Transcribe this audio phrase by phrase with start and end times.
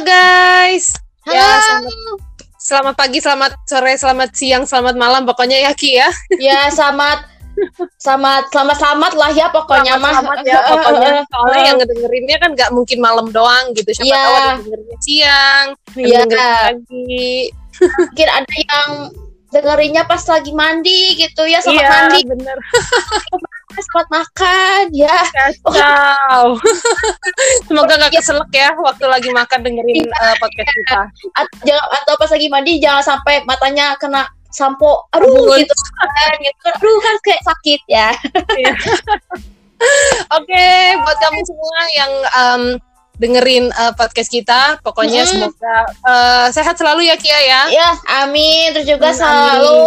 [0.00, 0.96] Halo guys.
[1.28, 1.36] Halo.
[1.36, 1.92] Ya, selamat,
[2.56, 6.08] selamat pagi, selamat sore, selamat siang, selamat malam pokoknya ya Ki ya.
[6.40, 7.28] Ya, selamat
[8.00, 10.24] selamat selamat selamat lah ya pokoknya mah.
[10.24, 11.20] Selamat ya pokoknya.
[11.28, 13.92] Soalnya yang ngedengerinnya kan nggak mungkin malam doang gitu.
[13.92, 14.22] Siapa Iya.
[14.24, 16.18] tahu ada dengerinnya siang, ada Iya.
[16.24, 17.32] dengerinnya pagi.
[18.00, 18.88] Mungkin ada yang
[19.50, 22.58] dengerinnya pas lagi mandi gitu ya, selamat iya, mandi, bener.
[23.78, 25.18] selamat makan ya.
[25.30, 26.58] Kacau.
[27.70, 31.00] Semoga gak keselak ya waktu lagi makan dengerin eh, podcast kita.
[31.38, 35.06] At- jangan atau pas lagi mandi jangan sampai matanya kena sampo.
[35.14, 35.58] Aduh Ampun.
[35.62, 36.34] gitu kan.
[36.42, 36.60] Gitu.
[36.66, 36.74] kan.
[36.78, 38.08] Aduh kan kayak sakit ya.
[40.36, 40.66] Oke,
[41.00, 42.62] buat kamu semua yang em,
[43.20, 45.28] dengerin eh, podcast kita, pokoknya Mm.
[45.28, 47.60] semoga eh, sehat selalu ya Kia ya.
[47.68, 48.72] Ya, amin.
[48.72, 49.80] Terus juga Amin, selalu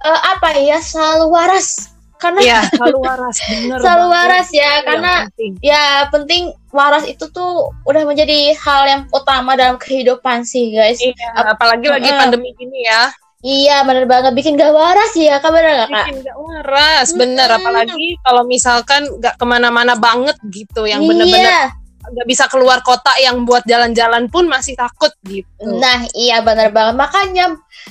[0.00, 0.78] eh, apa ya?
[0.78, 1.94] Selalu waras.
[2.18, 3.78] Karena Iya, selalu waras, bener.
[3.78, 4.18] selalu banget.
[4.18, 5.52] waras ya, Yang karena penting.
[5.62, 7.52] ya penting waras itu tuh
[7.86, 11.14] udah menjadi hal yang utama dalam kehidupan sih guys Iya,
[11.46, 12.18] apalagi lagi Mm.
[12.18, 16.16] pandemi gini ya, iya bener banget bikin gak waras ya kak bener gak kak bikin
[16.20, 17.48] gak waras, bener.
[17.48, 17.56] Mm.
[17.56, 21.64] Apalagi kalau misalkan gak ke mana-mana banget gitu, yang bener-bener iya
[22.10, 25.46] gak bisa keluar kota, yang buat jalan-jalan pun masih takut gitu.
[25.78, 27.44] nah iya bener banget makanya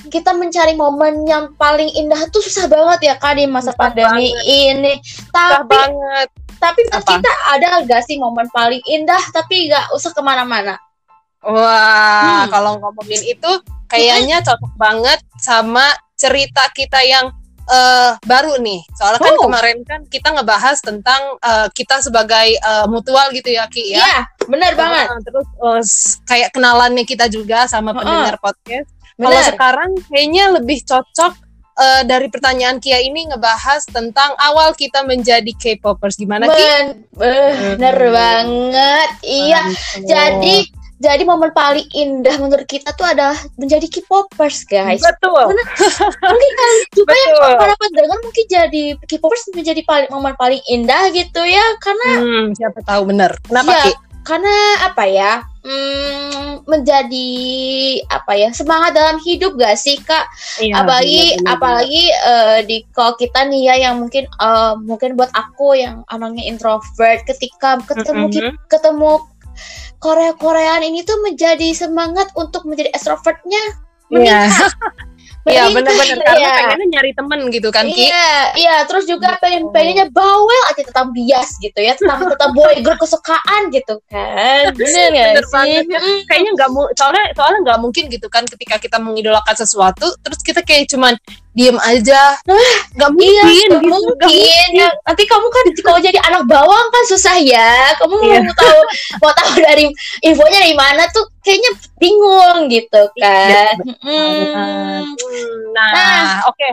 [0.08, 4.30] kita mencari momen yang paling indah tuh susah banget ya kak di masa Susah pandemi
[4.30, 4.46] banget.
[4.74, 6.28] ini Susah tapi banget.
[6.58, 6.98] tapi Apa?
[7.06, 10.78] kita ada gak sih momen paling indah tapi gak usah ke mana-mana
[11.38, 12.50] Wah, Hmm.
[12.50, 13.50] kalau ngomongin itu
[13.86, 15.86] kayaknya cocok banget sama
[16.18, 17.30] cerita kita yang
[17.68, 18.80] eh, baru nih.
[18.92, 19.42] Soalnya kan Oh.
[19.44, 24.00] kemarin kan kita ngebahas tentang eh, kita sebagai eh, mutual gitu ya Ki ya.
[24.00, 28.88] iya bener banget Eh, terus eh, s- kayak kenalannya kita juga sama pendengar podcast.
[29.14, 31.32] Kalau bener sekarang kayaknya lebih cocok
[31.76, 36.54] eh, dari pertanyaan Kia ini ngebahas tentang awal kita menjadi K-popers gimana Ki?
[36.54, 38.12] Ben- bener Hmm.
[38.12, 40.02] banget iya Mantap.
[40.02, 40.56] Jadi
[40.98, 44.98] jadi momen paling indah menurut kita tuh adalah menjadi K-popers guys.
[44.98, 45.46] betul.
[46.20, 47.54] Mungkin kan juga ya Betul.
[47.56, 52.82] para pendengar mungkin jadi K-popers menjadi paling momen paling indah gitu ya karena Hmm, siapa
[52.82, 53.30] tahu bener.
[53.42, 53.72] Kenapa.
[53.84, 53.92] Ki?
[54.20, 54.54] karena
[54.84, 55.32] apa ya?
[55.64, 57.30] Hmm, menjadi
[58.08, 60.28] apa ya semangat dalam hidup gak sih kak?
[60.58, 61.48] Iya, apalagi bener-bener.
[61.48, 66.44] apalagi eh, di kalau kita nih ya yang mungkin eh, mungkin buat aku yang anaknya
[66.44, 68.34] introvert ketika ketemu Mm-mm.
[68.34, 69.10] ki- ketemu
[69.98, 73.60] Korea Koreaan ini tuh menjadi semangat untuk menjadi extrovertnya
[74.08, 74.48] Iya.
[75.48, 75.80] Iya meningkat.
[75.80, 76.52] benar-benar karena Iya.
[76.60, 78.04] pengennya nyari temen gitu kan Ki.
[78.04, 79.40] Iya, iya, terus juga Betul.
[79.48, 84.68] pengen pengennya bawel aja tentang bias gitu ya, tentang tentang boy group kesukaan gitu kan.
[84.76, 85.54] Bener nggak Bener sih?
[85.56, 86.00] banget ya.
[86.04, 86.20] Mm.
[86.28, 86.68] Kayaknya nggak
[87.00, 91.16] soalnya soalnya nggak mungkin gitu kan ketika kita mengidolakan sesuatu terus kita kayak cuman
[91.58, 92.38] diem aja.
[92.94, 93.66] Nggak mungkin Iya, gitu.
[93.74, 94.66] nggak mungkin.
[94.72, 97.98] Ya, nanti kamu kan kalau jadi anak bawang kan susah ya.
[97.98, 98.38] Kamu Iya.
[98.46, 98.80] mau tahu
[99.18, 99.90] mau tahu dari
[100.22, 103.74] infonya dari mana tuh kayaknya bingung gitu kan.
[103.74, 105.02] Iya, Mm.
[105.74, 106.30] Nah, Nah.
[106.46, 106.68] oke.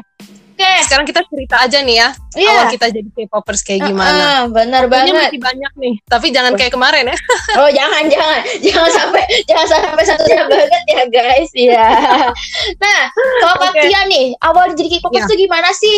[0.75, 2.09] Oke, Sekarang kita cerita aja nih ya.
[2.35, 2.51] iya.
[2.51, 4.11] Awal kita jadi K-popers kayak gimana.
[4.11, 5.29] Ah, benar Pokoknya banget.
[5.31, 5.93] masih banyak nih.
[6.03, 7.17] Tapi jangan kayak kemarin ya.
[7.59, 11.87] Oh jangan jangan jangan sampai jangan sampai satu jam banget ya guys ya.
[12.83, 13.01] Nah
[13.39, 13.71] kalau.
[13.71, 15.31] Tia nih awal jadi K-popers Iya.
[15.31, 15.97] tuh gimana sih?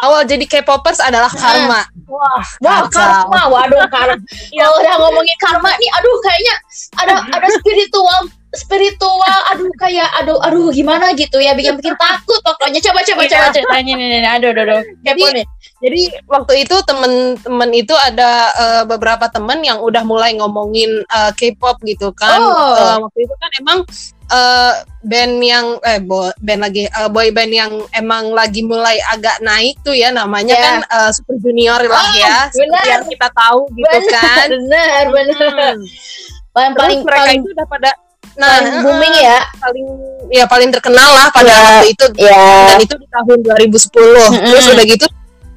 [0.00, 1.84] Awal jadi K-popers adalah karma.
[2.08, 4.16] Wah, Wah karma, waduh karma.
[4.54, 4.64] Iya.
[4.64, 6.54] Kalau udah ngomongin karma nih, aduh kayaknya
[6.96, 12.80] ada ada spiritual spiritual, aduh kayak aduh aduh gimana gitu ya bikin bikin takut pokoknya
[12.80, 13.30] coba coba Iya.
[13.30, 15.46] coba ceritanya nih, nih, aduh aduh aduh kepo Jadi- nih
[15.80, 21.80] Jadi waktu itu temen-temen itu ada eh, beberapa temen yang udah mulai ngomongin eh, K-pop
[21.82, 22.36] gitu kan.
[22.36, 22.76] Oh.
[22.76, 23.78] Eh, waktu itu kan emang
[24.28, 29.40] eh, band yang eh bo- band lagi eh, boy band yang emang lagi mulai agak
[29.40, 30.60] naik tuh ya namanya Ya.
[30.60, 32.36] kan eh, Super Junior lah Oh, ya.
[32.46, 32.84] Seperti benar.
[32.84, 34.46] yang kita tahu gitu kan.
[34.52, 35.80] bener bener Hmm.
[36.52, 37.90] paling Terus paling mereka paling, itu udah pada
[38.40, 39.38] nah paling booming ya.
[39.54, 39.86] Paling
[40.30, 41.60] ya paling terkenal lah pada Ya.
[41.60, 42.04] waktu itu.
[42.16, 42.40] ya.
[42.66, 44.48] Dan itu di tahun 2010 Mm-mm.
[44.48, 45.06] terus udah gitu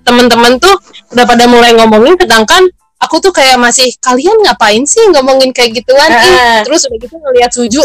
[0.04, 0.76] teman-teman tuh
[1.10, 2.68] udah pada mulai ngomongin sedangkan
[3.00, 6.10] aku tuh kayak masih kalian ngapain sih ngomongin kayak gituan?
[6.10, 6.60] Ih Ah.
[6.62, 7.84] terus udah gitu ngelihat Suju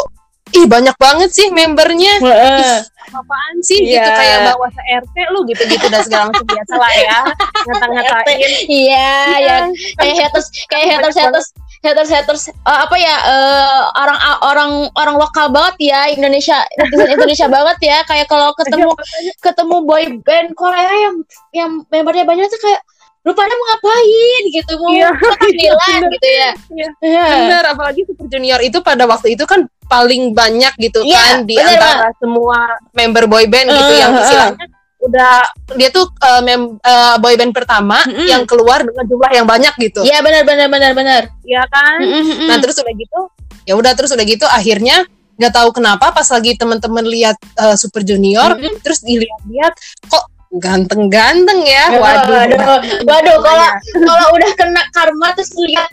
[0.50, 2.19] ih banyak banget sih membernya.
[2.19, 2.82] Heeh.
[3.08, 3.81] apaan sih?
[3.81, 4.12] Gitu Iya.
[4.12, 6.44] kayak bawa RT lu gitu-gitu dan segala macam.
[6.44, 7.19] Biasa lah ya.
[7.67, 9.56] Ngata-ngatain Iya, ya.
[9.96, 11.46] Kayak haters, kayak haters, haters,
[11.78, 12.54] haters, haters, eh,
[12.84, 18.26] apa ya eh, orang orang orang lokal banget ya Indonesia netizen Indonesia banget ya kayak
[18.26, 18.90] kalau ketemu
[19.38, 21.14] ketemu boy band Korea yang
[21.50, 22.82] yang membernya banyak tuh kayak
[23.26, 26.12] lu pada mau ngapain gitu mau Iya, tahlilan bener.
[26.16, 26.88] gitu ya Iya.
[27.02, 27.25] Iya.
[27.28, 31.54] Bener, apalagi Super Junior itu pada waktu itu kan paling banyak gitu Iya, kan di
[31.58, 32.58] bener, antara semua
[32.90, 34.66] member boy band gitu Eh, yang istilahnya
[34.98, 35.46] udah
[35.78, 38.26] dia tuh uh, mem, uh, boy band pertama Mm-mm.
[38.26, 40.02] yang keluar dengan jumlah yang banyak gitu.
[40.02, 41.22] Iya benar benar benar benar.
[41.46, 41.98] Iya kan?
[42.02, 42.48] Mm-mm, mm-mm.
[42.50, 43.20] Nah, terus udah gitu
[43.68, 45.04] ya udah terus udah gitu akhirnya
[45.38, 48.80] nggak tahu kenapa pas lagi teman-teman lihat eh, Super Junior Mhm.
[48.80, 49.76] terus dilihat-lihat
[50.08, 50.24] kok
[50.56, 52.60] ganteng-ganteng ya Waduh, waduh
[53.04, 55.92] waduh, kalau kalau udah kena karma terus lihat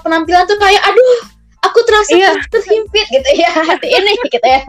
[0.00, 1.33] penampilan tuh kayak aduh
[1.64, 2.32] aku terasa Iya.
[2.46, 4.60] terhimpit gitu ya hati ini gitu ya.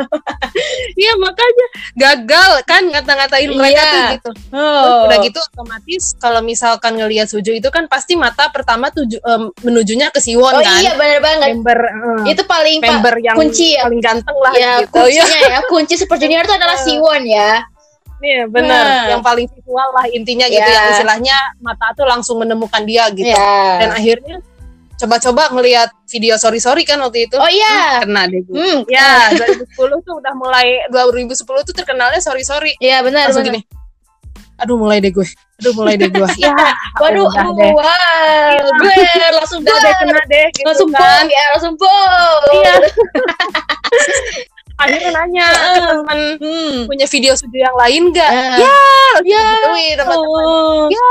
[0.96, 3.92] iya makanya gagal kan ngata-ngatain mereka Iya.
[3.92, 5.06] tuh gitu Oh.
[5.06, 10.08] udah gitu otomatis kalau misalkan ngelihat Suju itu kan pasti mata pertama tuju em, menujunya
[10.10, 11.50] ke Siwon Oh kan iya benar banget.
[11.54, 11.80] member
[12.24, 13.84] eh, Itu paling member yang kunci ya.
[13.84, 17.62] paling ganteng lah ya gitu ya kuncinya ya kunci Super Junior itu adalah Siwon ya.
[18.18, 19.06] Iya benar, Nah.
[19.12, 20.72] yang paling visual lah intinya gitu, Ya.
[20.74, 23.28] yang istilahnya mata tuh langsung menemukan dia gitu.
[23.28, 23.94] Dan Ya.
[23.94, 24.36] akhirnya
[24.96, 28.00] coba-coba ngelihat video sorry sorry kan waktu itu, Oh iya.
[28.00, 28.56] kena deh gue.
[28.56, 28.80] Hmm.
[28.88, 29.76] Ya 2010
[30.08, 32.72] tuh udah mulai 2010 tuh terkenalnya sorry sorry.
[32.78, 33.60] Iya benar Langsung benar.
[33.60, 33.62] gini,
[34.56, 35.28] aduh mulai deh gue,
[35.60, 36.30] aduh mulai deh gue.
[36.44, 36.56] ya,
[36.96, 37.72] Waduh, aduh, deh.
[37.72, 38.96] wow, gue
[39.34, 41.02] langsung udah deh gue kena deh, gitu langsung kan.
[41.02, 42.42] bom ya, langsung bom.
[42.54, 42.74] Iya.
[44.76, 46.76] Akhirnya nanya ke teman Hmm.
[46.84, 48.28] punya video studio yang lain gak?
[48.28, 48.76] Eh, Ya,
[49.24, 49.46] ya.
[49.64, 49.98] Gituin.
[50.92, 51.08] Ya,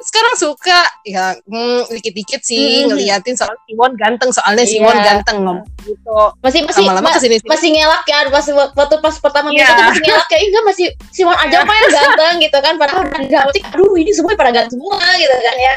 [0.00, 0.80] sekarang suka.
[1.02, 2.90] Ya hmm, dikit-dikit sih Mhm.
[2.90, 4.30] ngeliatin soal Siwon ganteng.
[4.30, 4.72] Soalnya Iya.
[4.72, 6.18] Siwon ganteng ngomong gitu.
[6.40, 9.58] Masih masih lama-lama ma- ke sini sini masih ngelak ya pas waktu pas pertama Iya.
[9.58, 9.70] yeah.
[9.70, 10.38] itu masih ngelak ya.
[10.40, 12.74] Enggak masih Siwon aja apa yang ganteng gitu kan.
[12.76, 15.74] Padahal di dalam musik aduh ini semua pada ganteng semua gitu kan ya.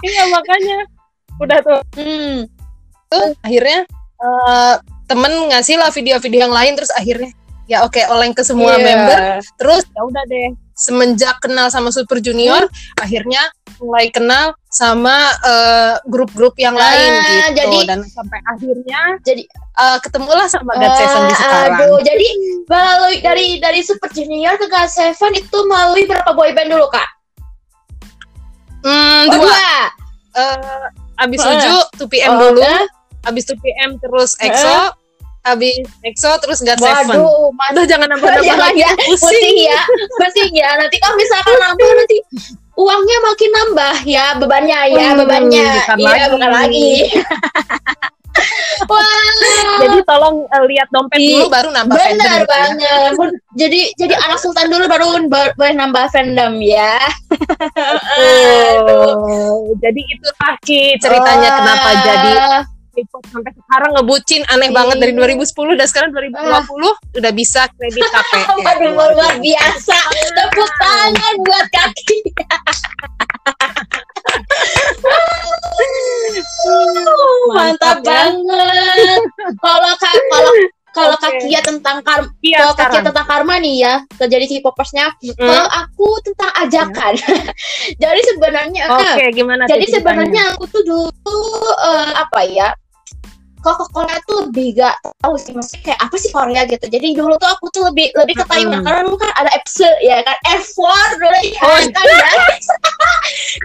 [0.00, 0.22] Iya.
[0.34, 0.78] Makanya.
[1.38, 1.80] Udah tuh.
[1.96, 2.36] Hmm.
[3.06, 3.82] tuh akhirnya
[4.16, 4.74] eh,
[5.04, 6.72] temen ngasih lah video-video yang lain.
[6.74, 7.34] Terus akhirnya
[7.66, 8.84] ya oke oleng ke semua Iya.
[8.84, 9.18] member.
[9.56, 10.48] Terus ya udah deh
[10.80, 12.64] semenjak kenal sama Super Junior
[12.96, 13.44] akhirnya
[13.76, 17.48] mulai kenal sama eh, grup-grup yang Ah, lain gitu.
[17.54, 21.76] jadi- dan sampai akhirnya Jadi- eh, ketemulah sama God Seven di sekarang.
[21.76, 22.28] aduh jadi
[22.64, 27.08] melalui dari dari Super Junior ke God Seven itu melalui berapa boyband dulu kak?
[28.80, 29.44] Hmm, oh, dua.
[29.44, 29.68] dua.
[30.32, 30.84] Eh
[31.20, 31.48] abis Ah.
[31.52, 32.80] tujuh 2PM Oh, dulu, udah.
[33.22, 34.96] abis 2PM terus EXO,
[35.42, 35.72] abis
[36.02, 37.16] EXO terus God Seven.
[37.16, 38.80] waduh Udah jangan nambah-nambah Jangan lagi.
[38.80, 39.80] ya, pusing ya,
[40.14, 40.68] pusing ya.
[40.76, 42.16] Nanti kalau misalkan nambah nanti
[42.76, 45.68] uangnya makin nambah ya bebannya ya Hmm, bebannya.
[45.76, 46.32] bukan iya lagi.
[46.32, 46.92] bukan lagi.
[48.80, 49.28] Wah,
[49.78, 52.46] Jadi tolong eh, lihat dompet dulu baru nambah benar fandom ya.
[52.46, 53.12] banget.
[53.52, 56.96] Jadi jadi anak sultan dulu baru boleh nambah fandom ya.
[58.16, 60.28] Oh, jadi itu
[60.62, 61.56] Ki ceritanya Wah.
[61.58, 62.32] kenapa jadi
[62.90, 65.38] K-pop sampai sekarang ngebucin aneh banget dari Iya.
[65.40, 68.56] 2010 dan sekarang 2020 udah bisa kredit KPR.
[68.58, 69.98] Waduh, luar biasa.
[70.34, 72.18] Tepuk tangan buat kaki.
[77.50, 78.04] Mantap, Mantap ya.
[78.04, 79.20] banget.
[79.58, 80.52] Kalau kalau
[80.90, 81.22] kalau Oke.
[81.22, 85.14] kakia tentang karma, Iya kalau kakia tentang karma nih ya, terjadi si popersnya.
[85.22, 85.38] Mm-mm.
[85.38, 87.14] Kalau aku tentang ajakan.
[88.02, 91.10] Jadi sebenarnya Oke, gimana jadi sebenarnya aku tuh dulu
[91.78, 92.68] eh, apa ya?
[93.60, 96.86] Kalau ke Korea tuh lebih gak tahu sih maksudnya kayak apa sih Korea gitu.
[96.86, 98.84] Jadi dulu tuh aku tuh lebih lebih ke Taiwan Mm-mm.
[98.84, 100.80] karena dulu kan ada EPSE ya kan F4
[101.16, 102.66] dulu ya Oh, kan guys.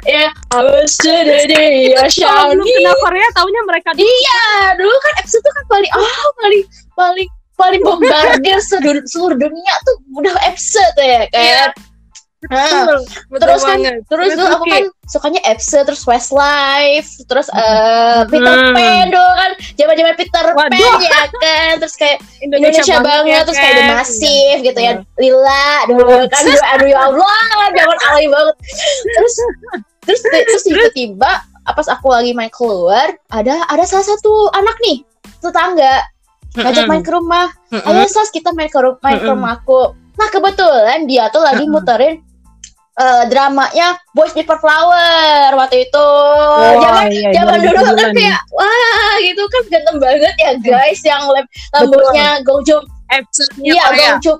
[0.03, 1.15] ya EPSE
[1.47, 2.73] deh ya belum Shani.
[2.75, 4.43] kenal Korea taunya mereka di Iya,
[4.75, 6.63] dulu kan EPSE tuh kan paling oh paling
[6.93, 11.21] paling paling bombardir seluruh, seluruh dunia tuh udah EPSE tuh ya.
[11.31, 11.63] Iya.
[12.45, 12.99] Betul.
[13.41, 13.95] Terus kan banget.
[14.05, 18.73] terus dulu aku kan sukanya EPSE terus Westlife terus eh Peter Hmm.
[18.77, 19.51] Pan dulu kan.
[19.75, 20.69] Zaman-zaman Peter Waduh.
[20.71, 21.73] Pan ya kan.
[21.81, 23.95] Terus kayak Indonesia, banget terus kayak The kan?
[23.97, 24.91] Massive gitu ya.
[24.97, 25.03] Iya.
[25.17, 27.41] Lila dulu kan dulu, aduh ya Allah
[27.73, 28.55] zaman alay banget.
[29.15, 29.35] Terus
[30.05, 31.31] terus terus tiba-tiba
[31.65, 35.01] pas aku lagi main keluar ada ada salah satu anak nih
[35.41, 36.05] tetangga
[36.55, 36.91] ngajak Mm-mm.
[36.93, 37.47] main ke rumah.
[37.73, 39.91] Ayo sas kita main ke rumah main ke rumah aku.
[40.15, 42.23] Nah kebetulan dia tuh lagi muterin
[42.95, 46.07] eh, dramanya Boys Before Flower waktu itu
[46.55, 48.15] Wah, zaman iya, zaman dulu 2009 kan nih.
[48.21, 52.27] kayak wah gitu kan ganteng banget ya guys yang lem- rambutnya
[53.05, 54.09] Episode-nya iya Korea.
[54.17, 54.39] gojong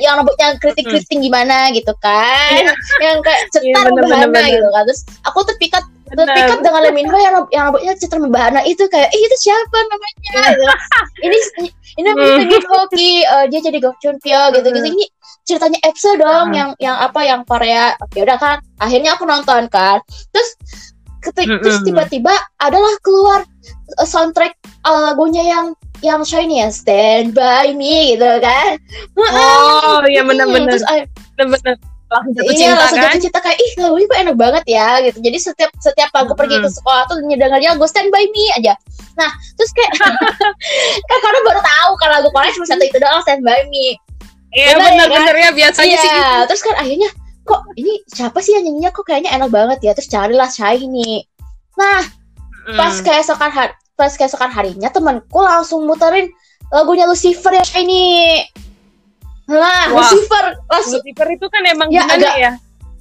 [0.00, 2.74] yang rambutnya keriting-keriting gimana gitu kan Iya.
[3.00, 7.34] yang kayak cetar Iya, bener, membahana gitu kan terus aku terpikat terpikat dengan Leminho yang
[7.48, 10.18] yang rambutnya cetar membahana itu kayak ih itu siapa namanya
[10.50, 10.64] gitu.
[11.22, 11.38] ini
[11.94, 12.38] ini namanya Hmm.
[12.42, 14.90] Leminho Ki eh, dia jadi Gokchun Pyo gitu gitu Hmm.
[14.90, 15.04] ini
[15.50, 16.54] ceritanya EPSO dong Hmm.
[16.54, 19.98] yang yang apa yang Korea oke udah kan akhirnya aku nonton kan
[20.30, 20.50] terus
[21.20, 21.60] ketik Mm-mm.
[21.60, 23.42] terus tiba-tiba adalah keluar
[23.92, 25.66] eh, soundtrack eh, lagunya yang
[26.00, 28.78] yang shiny ya Stand By Me gitu kan
[29.20, 30.72] Oh, iya Hmm, benar-benar.
[30.72, 31.04] terus eh,
[31.36, 31.76] Benar-benar.
[32.10, 33.04] Langsung jatuh iya cinta langsung kan?
[33.06, 36.34] jatuh cinta kayak ih lagu ini kok enak banget ya gitu jadi setiap setiap aku
[36.34, 38.74] pergi ke sekolah tuh nyedengarnya lagu Stand By Me aja
[39.14, 39.94] nah terus kayak
[41.10, 43.94] kan karena baru tahu kan lagu Korea cuma satu itu doang Stand By Me
[44.50, 46.38] Iya Bener ya, benar-benar ya biasanya iya sih gitu.
[46.46, 50.06] terus kan akhirnya kok ini siapa sih yang nyanyinya kok kayaknya enak banget ya terus
[50.06, 51.22] carilah Shiny
[51.74, 52.02] nah
[52.72, 53.04] pas Hmm.
[53.04, 56.28] keesokan hari pas keesokan harinya temanku langsung muterin
[56.68, 58.42] lagunya Lucifer yang shiny
[59.46, 60.02] nah Wah.
[60.04, 62.52] Lucifer langsung Lucifer itu kan emang Ya, gimana agak- ya?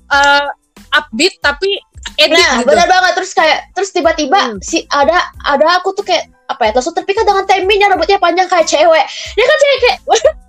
[0.09, 0.45] Eh,
[0.91, 1.77] upbeat tapi
[2.15, 2.67] edit nah gitu.
[2.67, 4.57] benar banget terus kayak terus tiba-tiba Hmm.
[4.59, 8.65] si ada ada aku tuh kayak apa ya langsung terpikat dengan Taemin rambutnya panjang kayak
[8.65, 9.97] cewek dia kan cewek kayak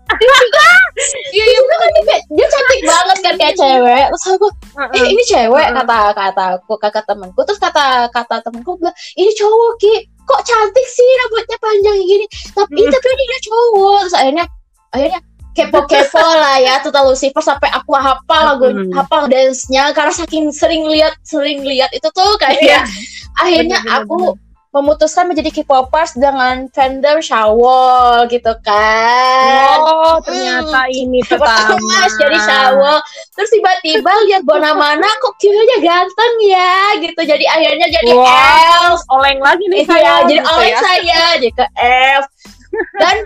[1.31, 4.05] Iya, Iya, kan dia, dia cantik banget kan kayak cewek.
[4.11, 5.07] Terus aku eh iya.
[5.09, 7.40] ini cewek kata kata aku kata temanku.
[7.47, 9.95] Terus kata kata temanku bilang ini cowok ki.
[10.29, 12.26] Kok cantik sih rambutnya panjang gini?
[12.52, 13.99] Tapi tapi dia cowok.
[14.07, 14.45] Terus akhirnya
[14.90, 18.95] akhirnya kepo-kepo lah ya tentang Lucifer sampai aku hafal lagu Mm.
[18.95, 19.90] hafal dance-nya.
[19.97, 22.81] Karena saking sering lihat sering lihat itu tuh kayak Iya.
[23.40, 24.19] akhirnya Bener, bener, aku
[24.71, 31.75] memutuskan menjadi K-popers dengan fandom Shawl gitu kan Oh, ternyata ini pertama.
[32.15, 33.03] jadi Shawl
[33.35, 39.03] terus tiba-tiba lihat Bona mana kok kayaknya ganteng ya gitu jadi akhirnya jadi Wow, elf
[39.11, 40.12] oleng lagi nih Iya, saya.
[40.23, 40.79] jadi gitu oleh ya.
[40.79, 42.25] saya jadi ke elf
[42.97, 43.17] dan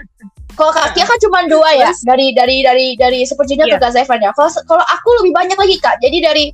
[0.55, 2.01] kalau kakinya kan cuma dua ya Terus?
[2.09, 3.77] dari dari dari dari Super Junior Iya.
[3.77, 6.45] ke God Seven ya kalau kalau aku lebih banyak lagi kak jadi dari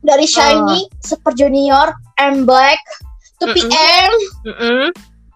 [0.00, 2.80] dari Shiny Super Junior M Black
[3.38, 4.10] 2PM
[4.44, 4.82] Mm-mm.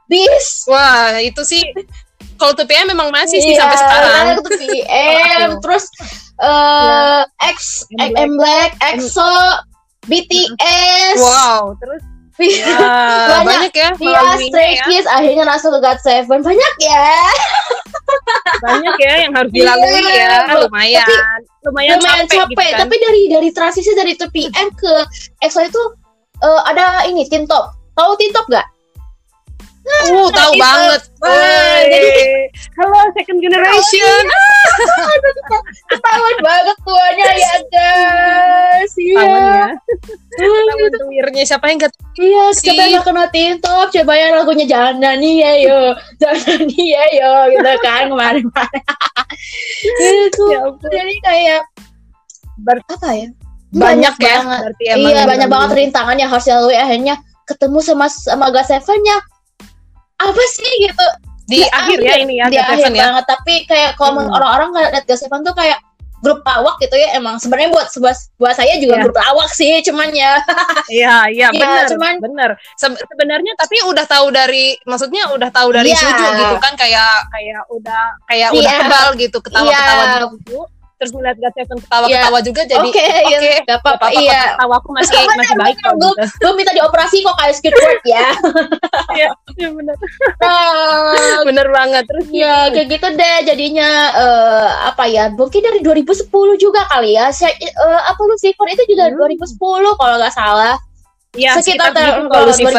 [0.07, 1.62] Beast Wah, itu sih
[2.35, 4.25] kalau 2PM memang masih sih Iya, sampai sekarang.
[4.35, 5.61] itu PM, Aku.
[5.61, 5.85] terus
[6.40, 8.73] eh X, M Black.
[8.80, 9.28] EXO,
[10.09, 12.00] BTS, Wow, terus
[12.40, 12.73] ya,
[13.28, 13.45] Banyak.
[13.45, 14.83] banyak ya dia Stray ya.
[14.83, 17.04] Kids, akhirnya langsung ke God Seven, banyak ya.
[18.59, 20.33] Banyak ya yang harus Iya, dilalui ya.
[20.49, 20.59] Bu.
[20.64, 21.04] Lumayan.
[21.61, 22.80] lumayan, Lumayan capek, capek, gitu kan.
[22.80, 24.92] tapi dari dari transisi dari 2PM ke
[25.38, 25.83] EXO itu
[26.40, 27.76] eh, ada ini Teen Top.
[27.94, 28.66] Tahu Top gak?
[29.80, 30.61] Uh, tahu itu.
[30.61, 31.00] banget.
[31.18, 34.23] Wah, jadi- Hello second generation.
[35.88, 38.92] Ketahuan banget tuanya ya guys.
[38.94, 39.25] Iya.
[39.25, 39.66] Ya.
[40.94, 45.52] Tuwirnya siapa yang gak Iya, coba yang kena TikTok, coba yang lagunya jangan nih ya
[45.64, 45.80] yo,
[46.20, 48.82] jangan nih ya yo, gitu kan kemarin-kemarin.
[49.97, 51.61] itu, Ya jadi kayak
[52.61, 53.28] Ber- apa ya?
[53.73, 54.61] banyak, ya banget.
[54.85, 57.16] Iya, banyak banget rintangan yang harus dilalui akhirnya
[57.50, 59.19] ketemu sama sama God Seven-nya.
[60.16, 61.07] Apa sih gitu?
[61.45, 63.02] di, di akhir ya ini ya di God akhir Seven ya.
[63.04, 64.30] banget, tapi kayak kalau Hmm.
[64.30, 65.83] orang-orang ngeliat God Seven tuh kayak
[66.21, 69.02] grup lawak gitu ya emang sebenarnya buat buat, buat saya juga Iya.
[69.02, 70.37] grup lawak sih cuman ya
[70.92, 72.50] Iya, iya, Iya, benar, cuman- benar.
[72.76, 75.99] Se- sebenarnya tapi udah tahu dari, maksudnya udah tahu dari Iya.
[75.99, 78.80] Suju gitu kan, kayak kayak udah kayak udah Iya.
[78.85, 80.59] kebal gitu, ketawa-ketawa di Suju.
[81.00, 85.16] Terus ngeliat God Seven ketawa-ketawa juga, jadi oke oke, ya gak apa-apa iya ketawaku masih
[85.16, 86.25] Bener, masih baik kok gue gitu.
[86.38, 88.28] gue minta dioperasi kok kayak Squidward ya
[89.16, 89.97] Iya, iya, benar.
[90.38, 92.04] nah, Bener banget.
[92.04, 97.33] Terus ya kayak gitu deh jadinya eh, apa ya mungkin dari 2010 juga kali ya
[97.33, 97.73] saya eh,
[98.04, 99.16] apa Lucifer itu juga Hmm.
[99.19, 99.57] 2010
[99.97, 100.76] kalau nggak salah
[101.33, 102.73] ya sekitar sekitar gitu tahun kalau Lucifer.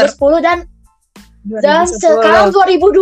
[1.42, 1.98] 2010 dan dan 2010.
[1.98, 3.02] sekarang 2020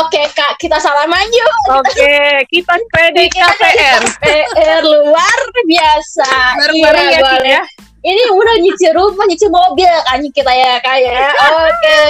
[0.00, 2.16] oke kak kita salaman yuk Oke,
[2.48, 4.00] kita kredit KPR.
[4.18, 7.62] PR luar biasa Bareng-bareng Iya, ya, ya.
[8.00, 12.00] ini udah nyicil rumah nyicil mobil kan kita ya kayak oke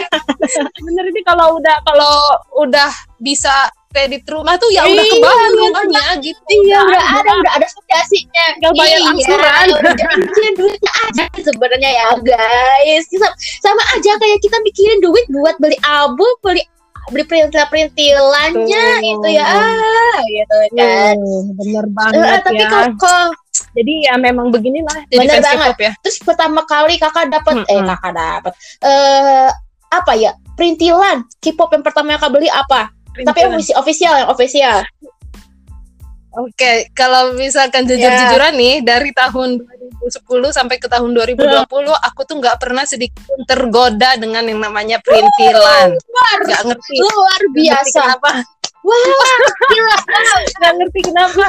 [0.84, 2.14] Bener ini kalau udah kalau
[2.56, 2.88] udah
[3.18, 6.52] bisa kredit rumah tuh ya udah Iya, kebangun udah rumahnya gitu.
[6.62, 9.66] iya udah ada udah ada fondasinya Tinggal bayar Iya, angsuran.
[9.70, 15.56] udah mikirin duitnya aja sebenarnya ya guys Sama- sama aja kayak kita mikirin duit buat
[15.58, 16.64] beli album beli
[17.04, 19.10] beli perintil perintilannya Betul.
[19.12, 22.68] itu ya ah, gitu kan Hmm, bener Eh, banget tapi ya.
[22.68, 23.36] kalau kalau-
[23.72, 25.76] Jadi ya memang beginilah jadi Bener banget.
[25.78, 25.92] Ya.
[25.98, 27.88] terus pertama kali kakak dapat eh Mm-mm.
[27.90, 29.48] kakak dapat eh
[29.88, 34.28] apa ya perintilan K-pop yang pertama yang kakak beli apa tapi yang ofisi- official yang
[34.28, 34.78] official
[36.32, 37.92] Oke, kalau misalkan Ya.
[37.92, 39.60] jujur-jujuran nih dari tahun
[40.00, 44.96] 2010 sampai ke tahun 2020 aku tuh nggak pernah sedikit pun tergoda dengan yang namanya
[44.98, 45.92] perintilan.
[45.92, 46.94] luar Nggak ngerti.
[46.96, 48.30] luar Nggak ngerti biasa Kenapa?
[48.80, 49.04] wah
[49.68, 49.96] gila
[50.56, 51.44] Nggak ngerti kenapa.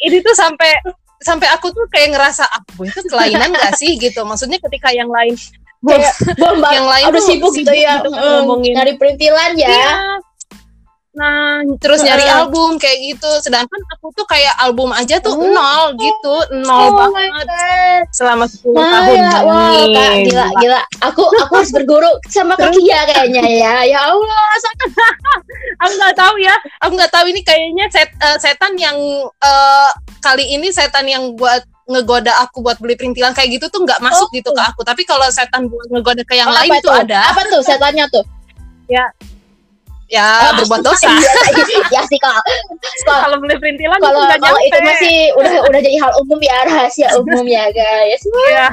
[0.00, 0.70] Ini tuh sampai
[1.22, 4.26] sampai aku tuh kayak ngerasa aku itu kelainan gak sih gitu.
[4.26, 5.38] Maksudnya ketika yang lain
[5.80, 6.14] kayak
[6.74, 9.92] yang lain udah tuh sibuk gitu ya gitu, mm, ngomongin dari perintilan ya Iya.
[11.20, 12.38] Nah, terus nyari Heeh.
[12.40, 13.28] album kayak gitu.
[13.44, 15.44] Sedangkan aku tuh kayak album aja tuh Oh.
[15.44, 17.44] nol gitu, nol oh banget
[18.08, 19.16] selama 10 Nah, tahun.
[19.20, 19.28] ya,
[19.92, 20.80] kak, gila, gila.
[21.04, 23.74] Aku, aku harus berguru sama Kak Kia kayaknya ya.
[23.84, 24.48] Ya Allah,
[25.84, 26.56] Aku nggak tahu ya.
[26.80, 28.96] Aku nggak tahu ini kayaknya set, eh, setan yang
[29.28, 34.00] eh, kali ini setan yang buat ngegoda aku buat beli perintilan kayak gitu tuh nggak
[34.00, 34.32] masuk Oh.
[34.32, 34.80] gitu ke aku.
[34.80, 37.28] Tapi kalau setan buat ngegoda ke yang Oh, lain itu ada.
[37.28, 38.24] Apa tuh setannya tuh?
[38.88, 39.04] Ya
[40.18, 41.06] Ah, berbuat dosa.
[41.94, 42.42] ya sih kalau
[43.06, 47.08] kalau kalau beli perintilan kalau kalau itu masih udah udah jadi hal umum ya rahasia
[47.22, 48.22] umum ya guys.
[48.50, 48.66] Iya.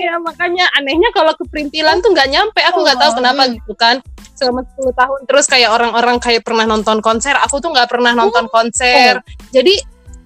[0.00, 2.60] ya makanya anehnya kalau ke perintilan tuh nggak nyampe.
[2.72, 3.52] Aku nggak tahu Oh, kenapa hmm.
[3.60, 3.96] gitu kan.
[4.32, 7.36] Selama 10 tahun terus kayak orang-orang kayak pernah nonton konser.
[7.40, 9.20] Aku tuh nggak pernah nonton konser.
[9.52, 9.76] Jadi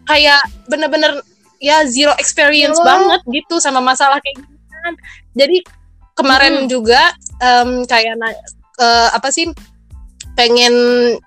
[0.07, 1.19] kayak bener-bener
[1.59, 2.95] ya zero experience Wah.
[2.95, 4.95] banget gitu sama masalah kayak gitu kan.
[5.35, 5.57] Jadi
[6.17, 6.69] kemarin Hmm.
[6.71, 7.13] juga
[7.43, 8.15] em, kayak
[8.77, 9.51] eh, apa sih
[10.37, 10.75] pengen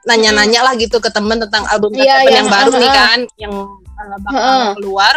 [0.05, 1.99] nanya-nanya lah gitu ke temen tentang album Hmm.
[1.99, 5.15] Iya, iya, yang baru nih kan yang eh, bakal keluar.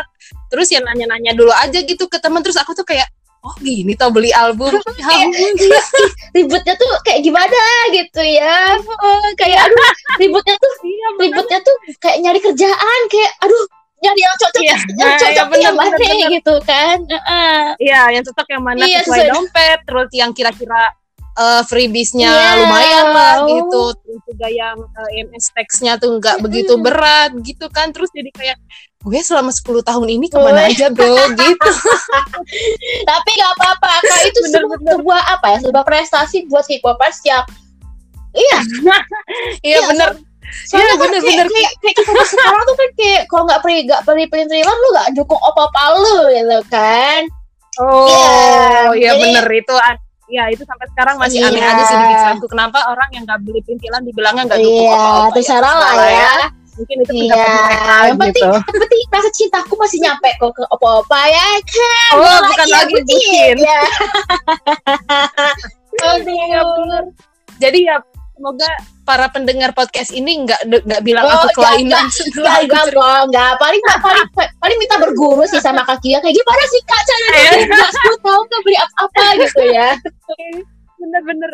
[0.49, 3.05] Terus ya nanya-nanya dulu aja gitu ke temen terus aku tuh kayak
[3.43, 4.73] oh gini tau beli album.
[4.97, 5.55] Ya ampun.
[6.33, 7.61] Ributnya tuh kayak gimana?
[7.91, 8.81] Gitu ya.
[9.37, 13.63] Kayak aduh ributnya tuh iya ributnya tuh kayak nyari kerjaan kayak aduh
[14.03, 15.95] nyari yang cocok Iya, yang iya, cocok bener, yang mana?
[15.95, 16.31] bener, bener.
[16.35, 16.97] gitu kan.
[17.79, 20.83] Iya, yang cocok yang mana Iya, sesuai sesuai- dompet, terus yang kira-kira
[21.35, 26.45] uh, freebies-nya Iya, lumayan lah gitu, terus juga yang uh, EMS tax-nya tuh nggak Mm-mm.
[26.45, 28.57] begitu berat gitu kan, terus jadi kayak
[29.01, 31.71] gue selama 10 tahun ini ke mana aja bro gitu.
[33.03, 34.93] tapi nggak apa-apa kak itu Bener, sebuah, bener.
[34.95, 37.43] sebuah apa ya sebuah prestasi buat hip hopers yang
[38.33, 38.59] iya
[39.67, 40.11] Iya Iya, bener.
[40.63, 41.47] soalnya Iya, kan bener, kayak, bener.
[41.49, 45.09] kayak, kayak kita sekarang tuh kan kayak kalau nggak beli nggak beli perintilan lu nggak
[45.17, 47.23] dukung apa-apa lu gitu kan
[47.81, 48.29] Oh, Iya,
[48.93, 49.75] iya jadi- bener itu.
[50.33, 51.53] Ya itu sampai sekarang masih Iya.
[51.53, 52.47] aneh aja sih di pikiranku.
[52.49, 55.35] Kenapa orang yang nggak beli perintilan dibilangnya nggak dukung iya apa-apa ya?
[55.37, 58.49] terserah lah Terserah ya Mungkin itu Iya, pendapat mereka yang penting gitu.
[58.49, 62.93] yang penting rasa cintaku masih nyampe kok ke apa-apa ya kan Oh, Gua bukan lagi
[62.97, 63.57] bucin, bucin.
[63.61, 63.81] ya
[66.25, 67.05] Iya, bener.
[67.59, 67.97] Jadi ya
[68.43, 68.67] semoga
[69.07, 73.53] para pendengar podcast ini nggak nggak bilang Oh, aku kelainan setelah Enggak, enggak, enggak, enggak.
[73.55, 74.27] Paling, paling,
[74.59, 76.19] paling minta berguru sih sama kak Kia.
[76.19, 77.51] Kayak gimana sih kak cara Iya.
[77.55, 79.91] dia nggak 10 tahun nggak beli apa-apa gitu ya.
[81.03, 81.51] bener-bener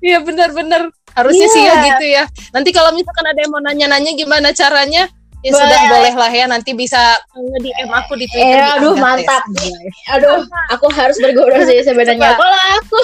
[0.00, 1.84] iya bener-bener harusnya sih ya Iya.
[1.86, 5.04] gitu ya nanti kalau misalkan ada yang mau nanya-nanya gimana caranya
[5.46, 5.62] ya Boleh.
[5.62, 6.98] sudah boleh lah ya nanti bisa
[7.30, 9.42] nge-DM aku di Twitter Eh, aduh, Angga mantap.
[9.54, 9.70] Tes.
[10.10, 12.34] Aduh, aku harus berguru sih sebenarnya.
[12.34, 12.98] Kalau aku,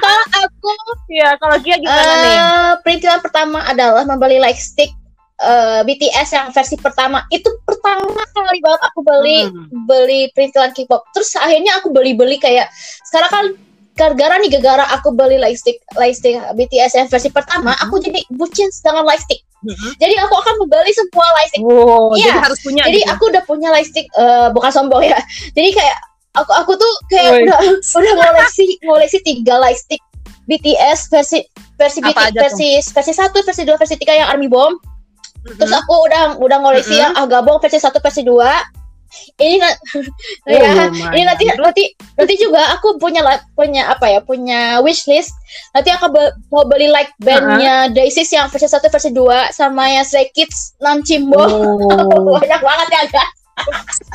[0.00, 0.70] kalau aku,
[1.10, 2.32] Iya, kalau Kia gimana nih?
[2.32, 4.88] eh perintilan pertama adalah membeli lightstick
[5.38, 9.68] eh, BTS yang versi pertama itu pertama kali banget aku beli Hmm.
[9.84, 11.04] beli perintilan K-pop.
[11.10, 12.72] Terus akhirnya aku beli-beli kayak
[13.04, 13.44] sekarang kan
[13.92, 17.82] gara-gara nih gara-gara aku beli lightstick lightstick BTS yang versi pertama, Mhm.
[17.82, 19.44] aku jadi bucin dengan lightstick.
[19.60, 19.90] Mhm.
[19.96, 21.60] Jadi aku akan membeli semua lightstick.
[21.60, 22.32] Wow, Iya.
[22.32, 23.12] jadi harus punya Jadi gitu.
[23.12, 25.18] aku udah punya lightstick eh, bukan sombong ya.
[25.56, 25.96] Jadi kayak
[26.32, 27.42] aku aku tuh kayak Woi.
[27.44, 27.58] udah
[28.00, 30.00] udah ngoleksi ngoleksi tiga lightstick
[30.46, 31.44] BTS versi
[31.76, 32.40] versi BTS, tuh?
[32.40, 34.80] versi versi satu versi dua versi tiga yang Army Bomb.
[35.40, 35.56] Mhm.
[35.56, 37.02] Terus aku udah udah ngoleksi Mhm.
[37.02, 38.60] yang Agabong versi satu versi dua.
[39.36, 39.78] Ini na-
[40.46, 43.20] Oh, ya, ini nanti nanti nanti juga aku punya
[43.52, 45.34] punya apa ya punya wishlist.
[45.74, 50.06] Nanti aku be- mau beli like bandnya Daisies yang versi satu versi dua sama yang
[50.06, 51.42] Stray Kids non Cimbo.
[51.42, 52.36] Oh.
[52.38, 53.30] Banyak banget ya guys.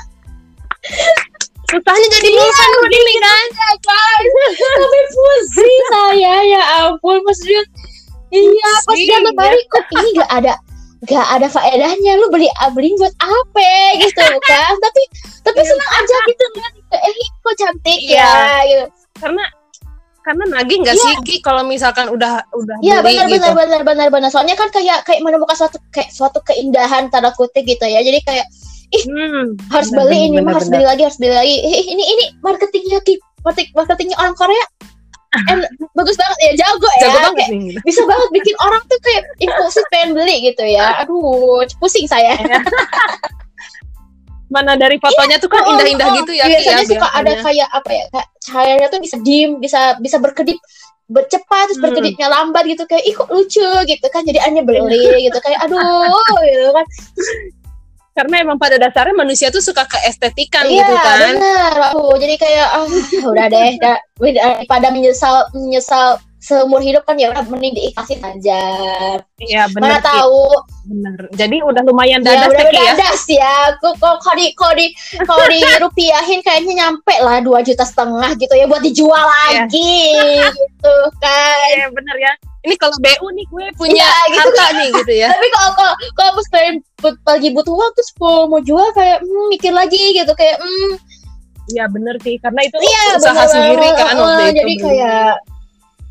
[1.66, 3.46] Susahnya jadi lulusan begini kan?
[3.52, 4.32] Ya, guys.
[4.54, 7.66] Tapi pusing saya ya ampun Rian.
[8.36, 10.54] Iya, pas dia kembali kok ini gak ada
[11.06, 15.02] gak ada faedahnya lu beli beli buat apa gitu kan tapi
[15.42, 15.70] tapi Iya.
[15.70, 18.18] senang aja gitu lihat eh kok cantik Iya.
[18.20, 18.34] ya
[18.66, 19.44] gitu Karena
[20.20, 21.06] karena nagih nggak Iya.
[21.22, 23.38] sih kalau misalkan udah udah Iya beli benar gitu.
[23.38, 27.62] benar benar benar benar soalnya kan kayak kayak menemukan suatu kayak suatu keindahan tanda kutip
[27.62, 28.48] gitu ya jadi kayak
[28.86, 30.76] Hmm, harus benar, beli ini benar, mah harus benar.
[30.78, 34.66] beli lagi harus beli lagi Eh, ini ini marketingnya ki marketing marketingnya orang Korea
[35.48, 36.38] and bagus banget.
[36.40, 37.02] Ya jago ya.
[37.04, 37.62] Jago banget Kayak nih.
[37.68, 37.80] gitu.
[37.84, 40.86] bisa banget bikin orang tuh kayak impulsif pengen beli gitu ya.
[41.02, 42.36] Aduh pusing saya.
[44.46, 47.32] Mana dari fotonya tuh kan Oh, indah-indah oh, gitu ya Ki, biasanya ya, suka ada
[47.42, 50.56] kayak apa ya kayak cahayanya tuh bisa dim bisa bisa berkedip
[51.06, 51.86] bercepat terus Hmm.
[51.90, 52.86] berkedipnya lambat gitu.
[52.86, 54.22] Kayak ih kok lucu gitu kan.
[54.22, 54.86] Jadi aneh beli
[55.28, 55.38] gitu.
[55.42, 55.82] Kayak aduh
[56.46, 56.86] gitu kan
[58.16, 61.36] Karena emang pada dasarnya manusia tuh suka keestetikan iya gitu kan.
[61.36, 62.88] benar aku jadi kayak ah
[63.28, 68.62] udah deh daripada menyesal menyesal seumur hidup kan ya udah mending diikhlasin aja
[69.36, 70.06] Iya mana benar Ki.
[70.06, 70.46] tahu
[70.86, 71.18] Bener.
[71.34, 72.84] Jadi udah lumayan ya dadas udah deh Ki ya.
[72.94, 74.88] dadas ya kok kok kalau di kalau di
[75.26, 79.66] kalau di rupiahin kayaknya nyampe lah dua juta setengah gitu ya buat dijual Iya.
[79.66, 79.98] lagi
[80.54, 82.34] gitu kan Iya bener ya.
[82.62, 85.30] Ini kalau BU nih gue punya Iya, gitu harta nih gitu ya.
[85.34, 86.48] tapi kalau kalau kalau pas
[87.00, 90.94] but- lagi butuh uang terus kalau mau jual kayak hmm, mikir lagi gitu kayak hmm,
[91.68, 92.38] Iya bener sih.
[92.38, 94.58] Karena itu iya usaha bener sendiri kan waktu itu.
[94.62, 95.34] jadi kayak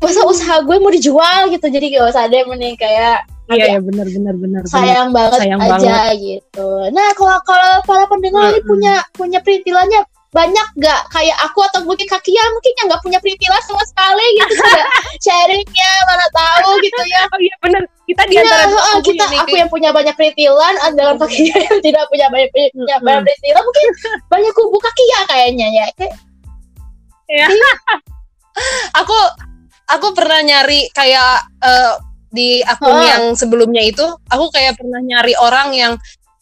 [0.05, 3.79] masa usaha gue mau dijual gitu jadi gak usah ada yang mending kayak Iya ya
[3.81, 4.61] bener bener bener.
[4.61, 4.61] bener.
[4.65, 6.65] sayang banget Sayang aja gitu.
[6.89, 8.65] Nah kalau kalau para pendengar ini Mm-mm.
[8.65, 10.01] punya punya perintilannya
[10.33, 14.25] banyak gak kayak aku atau mungkin kaki ya mungkin yang nggak punya perintilan sama sekali
[14.35, 14.83] gitu juga
[15.21, 17.21] sharingnya mana tahu gitu ya.
[17.29, 17.81] Oh iya bener.
[18.05, 21.41] Kita di Iya, antara heeh, kubu kita ini, aku yang punya banyak perintilan dalam kaki
[21.45, 23.87] yang tidak punya banyak punya banyak perintilan mungkin
[24.33, 25.85] banyak kubu kaki ya kayaknya ya.
[25.93, 26.13] Kayak,
[27.29, 27.45] ya.
[29.05, 29.17] aku
[29.85, 31.93] aku pernah nyari kayak uh,
[32.29, 32.99] di akun Oh.
[32.99, 35.93] yang sebelumnya itu aku kayak pernah nyari orang yang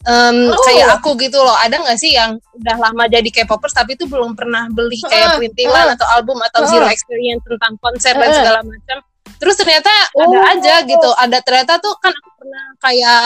[0.04, 0.58] em, Oh.
[0.66, 4.34] kayak aku gitu loh ada nggak sih yang udah lama jadi K-popers tapi itu belum
[4.34, 5.36] pernah beli kayak Oh.
[5.38, 6.68] perintilan atau album atau Oh.
[6.68, 8.36] zero experience tentang konser dan Oh.
[8.36, 8.98] segala macam
[9.38, 10.52] terus ternyata ada Oh.
[10.52, 13.24] aja gitu ada ternyata tuh kan aku pernah kayak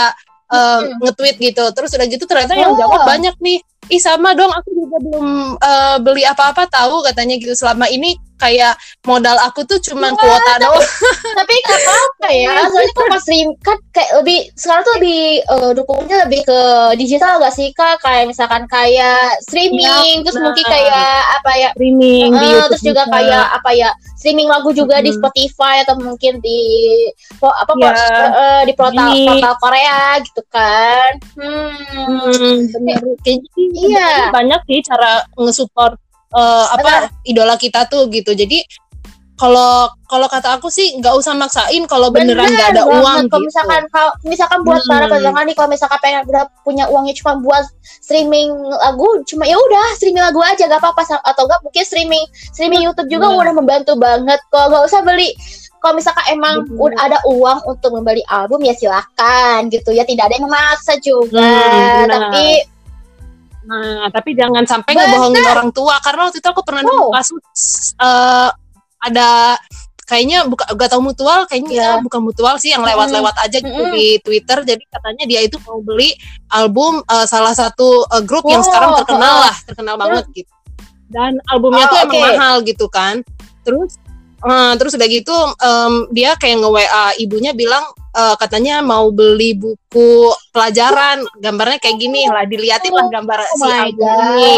[0.48, 2.78] em, nge-tweet gitu terus udah gitu ternyata yang Oh.
[2.78, 7.54] jawab banyak nih ih sama dong aku juga belum eh, beli apa-apa tahu katanya gitu
[7.54, 10.78] selama ini kayak modal aku tuh cuman Wah, kuota doang
[11.42, 13.26] tapi nggak apa-apa ya soalnya kan pas
[13.58, 16.60] kan kayak lebih sekarang tuh lebih eh, dukungnya lebih ke
[16.94, 20.46] digital gak sih kak kayak misalkan kayak streaming Iya, terus benar.
[20.46, 24.70] mungkin kayak apa ya streaming di eh, YouTube terus juga kayak apa ya streaming lagu
[24.70, 25.18] juga di Mm-mm.
[25.18, 26.60] Spotify atau mungkin di
[27.38, 27.90] po- apa po- Iya.
[27.90, 31.74] eh, eh, di portal Di- portal Korea gitu kan hmm.
[32.22, 32.96] Hmm, bener.
[33.26, 34.30] Kayak gitu Iya.
[34.30, 35.94] banyak sih cara nge-support
[36.28, 38.32] eh, apa idola kita tuh gitu.
[38.32, 38.60] Jadi
[39.34, 42.98] kalau kalau kata aku sih nggak usah maksain kalau beneran nggak ada banget.
[42.98, 43.46] uang Kalau gitu.
[43.46, 45.12] misalkan kalau misalkan buat para Hmm.
[45.14, 47.62] pendengar nih kalau misalkan pengen udah punya uangnya cuma buat
[48.02, 52.82] streaming lagu cuma ya udah streaming lagu aja gak apa-apa atau enggak mungkin streaming streaming
[52.82, 53.40] YouTube juga Bener.
[53.40, 55.30] udah membantu banget kok nggak usah beli
[55.78, 60.34] kalau misalkan emang udah ada uang untuk membeli album ya silakan gitu ya tidak ada
[60.34, 62.10] yang memaksa juga Hmm, benar.
[62.26, 62.46] tapi
[63.68, 67.12] Nah, tapi jangan sampai ngebohongin orang tua karena waktu itu aku pernah nemu Oh.
[67.12, 67.44] kasus
[67.94, 68.48] eh,
[68.98, 69.60] ada
[70.02, 72.00] kayaknya buka gak tahu mutual kayaknya Iya.
[72.00, 73.92] bukan mutual sih yang lewat-lewat aja gitu Mm-mm.
[73.92, 74.64] di Twitter.
[74.64, 76.16] Jadi katanya dia itu mau beli
[76.48, 80.52] album eh, salah satu eh, grup yang Oh, sekarang terkenal lah terkenal banget gitu.
[81.12, 83.20] Dan albumnya Oh, tuh emang mahal gitu kan.
[83.68, 84.00] Terus
[84.40, 87.84] eh, terus udah gitu em, dia kayak nge WA ibunya bilang
[88.18, 90.10] eh, katanya mau beli buku
[90.50, 94.56] pelajaran gambarnya kayak gini lah diliatin lah gambar oh si album ini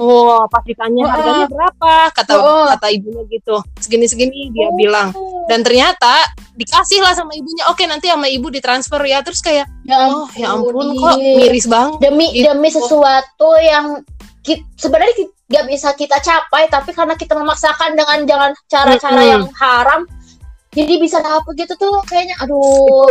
[0.00, 1.12] Oh, pas ditanya Heeh.
[1.12, 2.64] harganya berapa, kata Heeh.
[2.72, 4.76] kata ibunya gitu, segini-segini dia Oh.
[4.76, 5.08] bilang.
[5.44, 6.24] Dan ternyata
[6.54, 7.68] dikasih lah sama ibunya.
[7.68, 9.20] Oke, nanti sama ibu ditransfer ya.
[9.20, 11.98] Terus kayak, ya oh ya ampun kok miris banget.
[12.00, 12.48] demi Gitu.
[12.48, 14.00] demi sesuatu yang
[14.74, 15.12] sebenarnya
[15.50, 19.28] nggak bisa kita capai tapi karena kita memaksakan dengan jangan cara-cara Mm-mm.
[19.28, 20.00] yang haram
[20.70, 23.10] jadi bisa dapet gitu tuh kayaknya aduh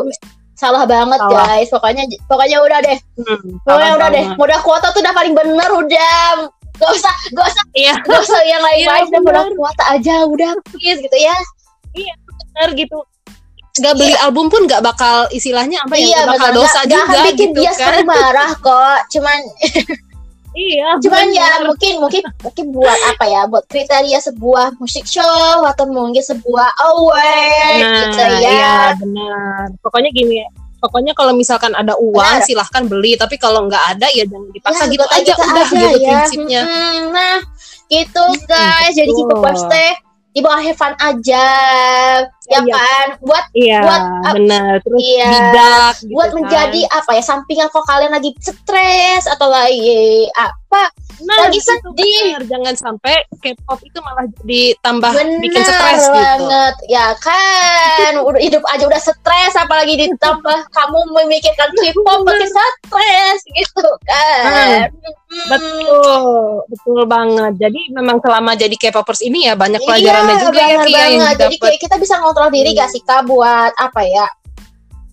[0.53, 1.45] salah banget Salah.
[1.45, 5.69] guys pokoknya pokoknya udah deh Hmm, pokoknya udah deh modal kuota tuh udah paling bener
[5.69, 9.55] udah gak usah gak usah Iya, gak usah yang lain-lain Iya, udah modal bener.
[9.55, 11.35] kuota aja udah please gitu ya
[11.91, 12.99] bener gitu.
[13.79, 16.59] Gak beli album pun gak bakal istilahnya apa ya, iya gak bakal betul.
[16.59, 18.03] dosa nggak juga akan bikin gitu dia kan.
[18.03, 19.39] marah kok cuman
[20.49, 21.67] Iya, cuman ya bener.
[21.69, 27.77] mungkin mungkin mungkin buat apa ya buat kriteria sebuah musik show atau mungkin sebuah award
[27.79, 29.69] Nah, gitu ya iya benar.
[29.79, 30.41] Pokoknya gini,
[30.77, 32.45] pokoknya kalau misalkan ada uang Benar.
[32.45, 35.69] silahkan beli, tapi kalau nggak ada ya jangan dipaksa Ya, gitu aja, kita udah aja
[35.69, 36.09] gitu ya.
[36.17, 36.61] prinsipnya.
[36.65, 37.37] Mm, nah
[37.85, 39.27] gitu guys jadi betul.
[39.29, 39.91] K-popers teh
[40.29, 41.45] di bawah have fun aja
[42.49, 42.73] ya Iya.
[42.73, 44.73] kan buat Iya, buat, uh, benar.
[44.81, 46.35] Terus iya, bidak gitu buat kan.
[46.37, 50.81] menjadi apa ya sampingan kok kalian lagi stres atau lagi apa
[51.19, 52.25] nah, lagi itu sedih.
[52.35, 52.43] benar.
[52.47, 56.11] Jangan sampai K-pop itu malah jadi tambah benar bikin stres gitu.
[56.11, 63.39] banget ya kan udah hidup aja udah stres apalagi ditambah kamu memikirkan K-pop makin stres
[63.47, 64.89] gitu kan
[65.29, 65.45] Hmm.
[65.47, 66.23] Betul,
[66.65, 67.53] betul banget.
[67.59, 71.03] Jadi memang selama jadi K-popers ini ya banyak Iya, pelajarannya juga ya benar Ki ya,
[71.05, 71.21] yang.
[71.35, 74.27] Jadi kayak kita bisa ngontrol diri gak sih kak buat apa ya?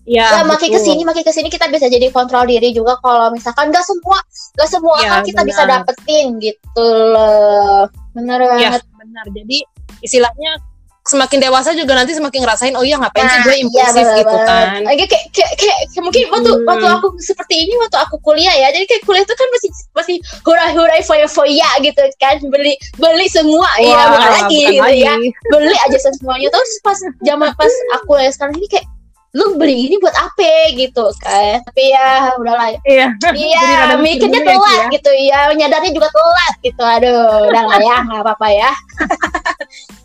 [0.07, 0.79] Ya, Ya, makin betul.
[0.79, 4.23] ke sini makin ke sini kita bisa jadi kontrol diri juga kalau misalkan gak semua
[4.55, 5.83] gak semua Iya, hal kita bisa benar.
[5.83, 7.91] dapetin gitu loh.
[8.15, 8.47] Bener Ya,
[8.79, 8.81] banget.
[8.95, 9.25] benar.
[9.35, 9.57] Jadi
[9.99, 10.63] istilahnya
[11.07, 14.17] semakin dewasa juga nanti semakin ngerasain oh iya ngapain sih Nah, gue iya, impulsif bener
[14.19, 14.65] gitu kan.
[14.83, 15.49] Kayak, kayak, kayak,
[15.87, 16.65] kayak mungkin waktu Hmm.
[16.67, 18.67] waktu aku seperti ini waktu aku kuliah ya.
[18.69, 22.35] Jadi kayak kuliah itu kan masih masih hurai-hurai foya-foya gitu kan.
[22.43, 25.01] Beli beli semua ya Wah, bukan lagi bukan gitu lagi.
[25.01, 25.13] ya.
[25.55, 28.87] Beli aja semuanya terus pas zaman pas aku kuliah sekarang ini kayak
[29.35, 33.13] lu beli ini buat apa gitu kan tapi ya udahlah Iya.
[33.35, 34.87] Iya mikirnya ya, telat ya.
[34.89, 38.71] gitu ya nyadarnya juga telat gitu aduh udah lah ya nggak apa-apa ya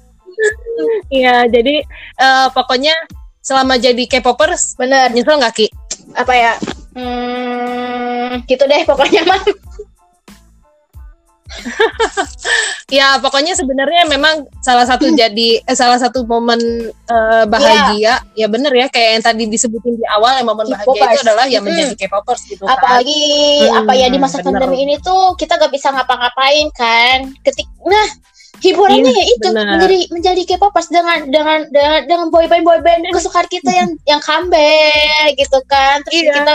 [1.08, 1.84] Iya, jadi
[2.18, 2.94] eh, pokoknya
[3.38, 5.66] selama jadi K-popers bener nyesel nggak Ki?
[6.12, 6.52] apa ya
[6.92, 9.40] hmm, gitu deh pokoknya mah
[12.90, 15.16] Ya pokoknya sebenarnya memang salah satu Hmm.
[15.18, 20.04] jadi eh, salah satu momen eh, bahagia ya bener ya kayak yang tadi disebutin di
[20.06, 21.12] awal yang momen bahagia K-popers.
[21.12, 21.66] itu adalah ya Hmm.
[21.66, 22.72] menjadi K-popers gitu kan.
[22.74, 23.20] apalagi
[23.62, 24.60] Hmm, apa ya di masa bener.
[24.60, 28.06] pandemi ini tuh kita gak bisa ngapa-ngapain kan ketik nah
[28.62, 29.66] hiburannya Iya, ya itu bener.
[29.68, 35.58] menjadi menjadi K-popers dengan dengan dengan dengan boyband boyband kesukaan kita yang yang comeback gitu
[35.66, 36.32] kan terus Iya.
[36.32, 36.54] kita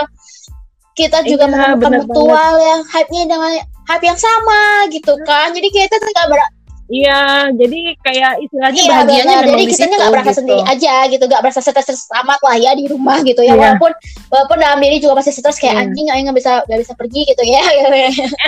[0.96, 3.52] kita juga Iya, menemukan bener mutual yang hype-nya dengan
[3.86, 6.39] hype yang sama gitu kan jadi kita tuh ber
[6.88, 9.43] Iya, jadi kayak istilahnya Iya, bahagianya benar.
[9.43, 10.39] memang Jadi di kita nggak berasa gitu.
[10.39, 13.52] sendiri aja gitu, nggak berasa stres amat lah ya di rumah gitu ya.
[13.52, 13.76] Iya.
[13.76, 13.91] Walaupun
[14.32, 15.84] walaupun dalam diri juga masih stres kayak Iya.
[15.84, 17.60] anjing, aing nggak bisa nggak bisa pergi gitu ya.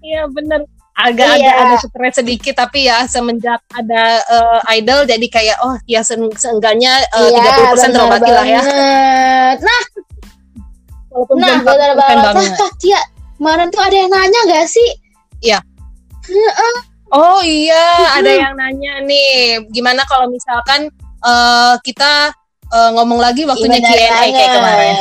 [0.00, 0.64] Iya bener
[0.98, 1.46] agak Iya.
[1.46, 6.18] ada ada stres sedikit tapi ya semenjak ada eh, idol jadi kayak oh ya se-
[6.34, 8.62] seenggaknya eh, Iya, 30% terobati lah ya.
[9.56, 9.82] Nah,
[11.08, 12.34] walaupun nah belum benar 100% banget.
[12.34, 12.50] banget.
[12.52, 13.00] Nah, Tia,
[13.36, 14.90] kemarin tuh ada yang nanya gak sih?
[17.08, 22.34] Oh iya ada yang nanya nih gimana kalau misalkan eh, kita
[22.68, 24.94] eh, ngomong lagi waktunya Q&A kayak kemarin.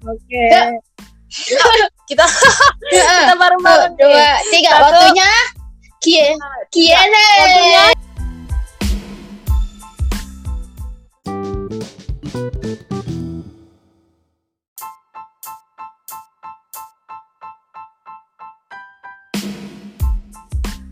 [0.14, 0.70] Oke Ya.
[2.08, 2.24] Kita
[2.88, 4.00] kita bareng-bareng nih.
[4.00, 4.82] Dua, tiga, Satu.
[4.82, 5.30] waktunya
[5.98, 6.36] Q-
[6.72, 7.26] Q&A.
[7.38, 7.84] Waktunya.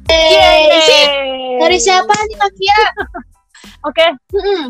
[0.06, 0.80] Eh, Q&A.
[0.82, 1.04] sih,
[1.58, 2.80] Dari siapa nih Kak Kia?
[3.88, 4.62] Oke Mm-mm.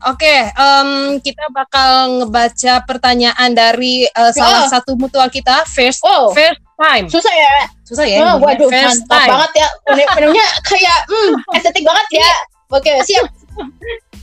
[0.00, 0.88] Oke, em,
[1.20, 4.70] kita bakal ngebaca pertanyaan dari eh, salah Oh.
[4.70, 6.32] satu mutual kita, first Oh.
[6.32, 7.04] first time.
[7.04, 7.54] Susah ya?
[7.84, 8.18] Susah ya?
[8.24, 9.30] Oh, waduh, first mantap time.
[9.30, 9.68] banget ya.
[10.16, 12.30] Menunya kayak hmm, estetik banget ya.
[12.70, 13.28] Oke, siap.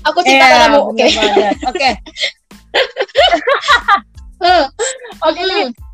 [0.03, 0.79] Aku cinta Iya, padamu.
[0.89, 1.05] Oke.
[1.67, 1.89] Oke,
[4.37, 4.69] Hmm,
[5.19, 5.41] oke,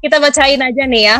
[0.03, 1.17] kita bacain aja nih ya.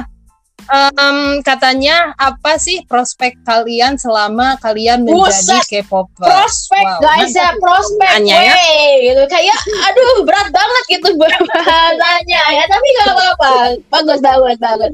[0.72, 5.84] Em, katanya apa sih prospek kalian selama kalian menjadi.
[5.84, 6.24] K-popper?
[6.24, 9.04] Prospek Wow, guys ya, prospek Pertanyaannya ya.
[9.12, 13.52] gitu kayak aduh berat banget gitu bahasanya ya, tapi gak apa-apa.
[13.92, 14.92] Bagus, bagus, bagus.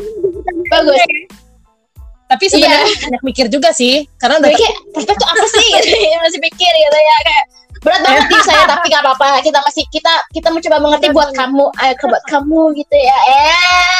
[0.73, 0.99] Bagus.
[2.29, 5.69] Tapi sebenarnya banyak mikir juga sih, karena udah kayak prospek tuh apa sih?
[6.25, 7.45] masih pikir gitu ya kayak
[7.79, 11.65] berat banget di saya tapi gak apa-apa kita masih kita kita mencoba mengerti buat kamu
[11.79, 13.55] eh buat kamu gitu ya eh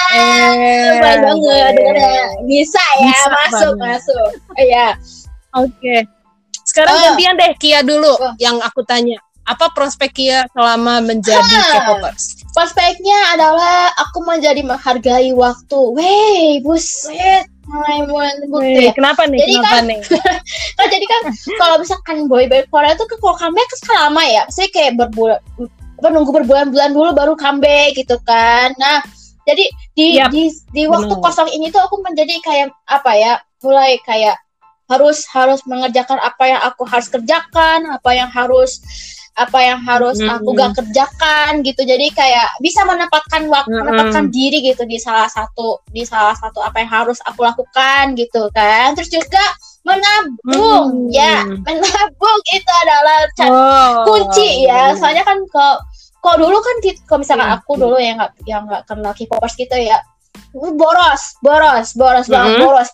[0.10, 2.26] Eh, banget, bener.
[2.44, 4.02] bisa ya Bisa masuk banget.
[4.02, 4.88] masuk iya
[5.52, 6.06] Oke.
[6.64, 7.02] Sekarang Oh.
[7.10, 8.34] gantian deh Kia dulu Oh.
[8.38, 9.18] yang aku tanya.
[9.44, 11.90] Apa prospek Kia selama menjadi Hah.
[11.90, 12.38] K-popers?
[12.50, 19.40] prospeknya adalah aku menjadi menghargai waktu wey buset mulai mulai bukti Wih, kenapa nih?
[19.40, 20.00] Jadi kenapa kan- nih?
[20.80, 21.22] Nah, jadi kan
[21.60, 24.44] kalau misalkan boy band Korea tuh kalau comeback kan lama ya.
[24.50, 25.40] Saya kayak berbulan
[26.00, 28.72] apa nunggu berbulan-bulan dulu baru comeback gitu kan.
[28.80, 29.04] Nah,
[29.44, 31.24] jadi di Yap, di di waktu benar.
[31.28, 33.34] kosong ini tuh aku menjadi kayak apa ya?
[33.60, 34.40] Mulai kayak
[34.90, 38.82] harus harus mengerjakan apa yang aku harus kerjakan, apa yang harus
[39.40, 40.36] apa yang harus Mm-mm.
[40.36, 41.82] aku gak kerjakan gitu.
[41.88, 43.80] Jadi kayak bisa menempatkan waktu Mm-mm.
[43.88, 48.52] menempatkan diri gitu di salah satu di salah satu apa yang harus aku lakukan gitu
[48.52, 48.92] kan.
[49.00, 49.44] Terus juga
[49.88, 51.10] menabung Hmm.
[51.10, 55.80] ya menabung itu adalah Oh, kunci ya soalnya kan kalau
[56.20, 56.76] kalau dulu kan
[57.08, 57.58] kalau misalkan Hmm.
[57.58, 60.04] aku dulu yang nggak yang nggak kenal K-popers gitu ya
[60.54, 62.62] boros boros boros banget Hmm.
[62.68, 62.90] boros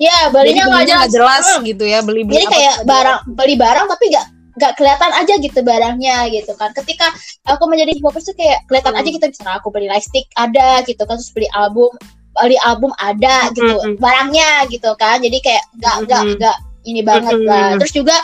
[0.00, 4.04] ya belinya nggak jelas jelas gitu ya beli beli jadi kayak barang beli barang tapi
[4.12, 4.26] nggak
[4.60, 7.08] nggak kelihatan aja gitu barangnya gitu kan ketika
[7.48, 9.00] aku menjadi K-popers tuh kayak kelihatan Hmm.
[9.00, 11.88] aja gitu misalnya aku beli lightstick ada gitu kan terus beli album
[12.36, 13.96] beli album ada gitu Mm-mm.
[13.96, 16.36] barangnya gitu kan jadi kayak nggak nggak Mm-mm.
[16.38, 17.48] nggak ini banget Mm-mm.
[17.48, 18.16] lah terus juga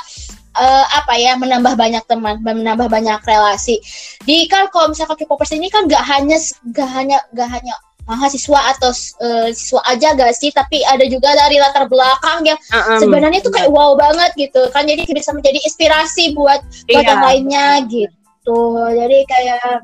[0.57, 3.81] eh, apa ya menambah banyak teman menambah banyak relasi
[4.25, 6.37] di kan kalau misalkan K-popers ini kan nggak hanya
[6.70, 7.75] nggak hanya nggak hanya
[8.07, 8.90] mahasiswa atau
[9.21, 12.99] eh, siswa aja gak sih tapi ada juga dari latar belakang yang Uh-um.
[12.99, 17.09] sebenarnya itu kayak wow banget gitu kan jadi bisa menjadi inspirasi buat buat Iya.
[17.09, 19.83] yang lainnya gitu jadi kayak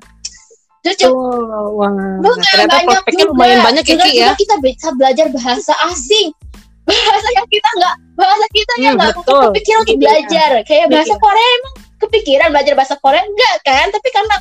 [0.81, 1.95] juga Oh, wah.
[2.19, 3.33] Bukan, ternyata banyak prospeknya juga.
[3.33, 4.15] lumayan banyak ya Juga- ya.
[4.25, 6.29] juga kita bisa belajar bahasa asing
[6.89, 9.43] bahasa yang kita nggak bahasa kita yang Hmm, nggak betul.
[9.49, 10.03] kepikiran untuk dia.
[10.03, 11.21] belajar kayak bahasa Iya.
[11.21, 14.37] Korea emang kepikiran belajar bahasa Korea enggak kan tapi karena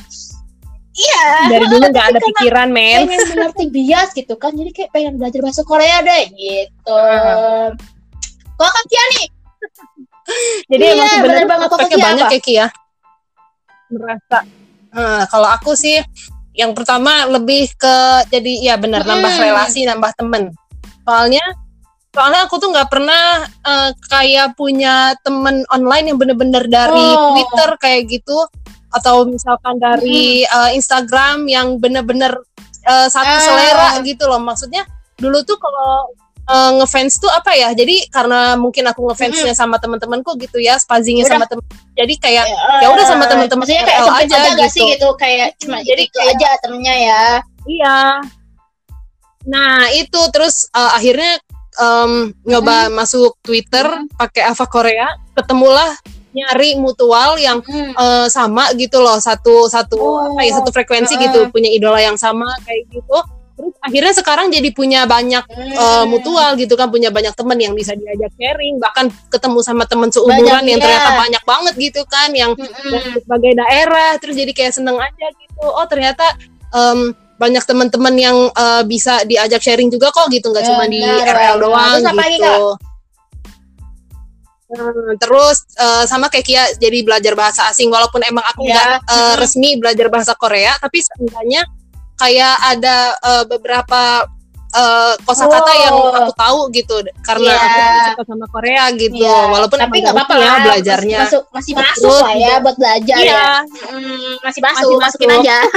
[0.94, 3.04] iya Dari dulu nggak ada pikiran men.
[3.04, 7.72] pengen mengerti bias gitu kan jadi kayak pengen belajar bahasa Korea deh gitu Ah.
[8.54, 9.26] kalau Kak Kia nih
[10.68, 11.68] Jadi Iya, emang sebenarnya bener banget.
[11.68, 12.32] Fokusnya banyak apa?
[12.32, 12.66] ya Ki ya.
[13.88, 14.38] Merasa.
[14.92, 15.98] Eh, kalau aku sih
[16.52, 17.94] yang pertama lebih ke
[18.28, 19.42] jadi ya benar nambah Hmm.
[19.42, 20.52] relasi, nambah temen.
[21.02, 21.42] Soalnya
[22.08, 27.34] soalnya aku tuh nggak pernah eh, kayak punya temen online yang bener-bener dari Oh.
[27.34, 28.38] Twitter kayak gitu
[28.92, 32.36] atau misalkan dari eh, Instagram yang bener-bener
[32.84, 33.40] eh, satu Ah.
[33.40, 34.38] selera gitu loh.
[34.38, 34.84] Maksudnya
[35.16, 37.70] dulu tuh kalau eh, ngefans tuh apa ya?
[37.72, 41.62] Jadi karena mungkin aku ngefansnya sama teman-temanku gitu ya, spazingnya sama temen.
[41.94, 42.44] Jadi kayak
[42.82, 44.74] Ya udah sama maksudnya kayak RL aja aja, gitu.
[44.74, 47.22] sih gitu kayak cuma Jadi jadi itu kayak- aja temennya ya
[47.62, 47.98] Iya.
[49.46, 51.38] Nah itu terus uh, akhirnya
[51.78, 54.06] um, nyoba masuk Twitter Hmm.
[54.14, 55.90] pakai Ava Korea, ketemulah
[56.32, 57.92] nyari mutual yang Hmm.
[57.94, 60.32] uh, sama gitu loh satu satu Oh.
[60.32, 61.28] apa ya satu frekuensi Heeh.
[61.28, 63.18] gitu punya idola yang sama kayak gitu.
[63.52, 65.76] terus akhirnya sekarang jadi punya banyak Hmm.
[65.76, 70.08] eh, mutual gitu kan punya banyak teman yang bisa diajak sharing bahkan ketemu sama teman
[70.08, 70.84] seumuran Banyak, yang iya.
[70.88, 75.62] ternyata banyak banget gitu kan yang dari berbagai daerah terus jadi kayak seneng aja gitu
[75.62, 76.24] oh ternyata
[76.72, 81.56] em, banyak teman-teman yang eh, bisa diajak sharing juga kok gitu nggak cuma di RL
[81.60, 82.56] doang Terus apa lagi, gitu
[84.72, 88.72] Hmm, terus eh, sama kayak Kia jadi belajar bahasa asing walaupun emang aku Iya.
[88.72, 89.36] nggak eh, Mm-mm.
[89.36, 91.68] resmi belajar bahasa Korea tapi seenggaknya
[92.14, 94.24] kayak ada eh, beberapa
[94.72, 95.76] eh, kosakata Oh.
[95.78, 97.60] yang aku tahu gitu karena Iya.
[97.60, 101.42] aku suka sama Korea gitu Iya, walaupun tapi nggak apa-apa ya lah, belajarnya masih, masuk,
[101.52, 103.44] masih masuk Terus lah ya juga- buat belajar iya ya
[103.92, 105.42] Hmm, masih masuk Masih masukin masuk.
[105.44, 105.56] aja